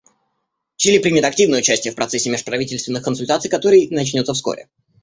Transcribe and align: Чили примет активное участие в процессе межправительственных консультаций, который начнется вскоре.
Чили 0.77 0.97
примет 0.97 1.25
активное 1.25 1.59
участие 1.59 1.91
в 1.91 1.95
процессе 1.95 2.31
межправительственных 2.31 3.03
консультаций, 3.03 3.51
который 3.51 3.87
начнется 3.91 4.33
вскоре. 4.33 4.67